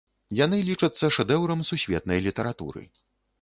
[0.37, 2.83] Яны лічацца шэдэўрам сусветнай літаратуры.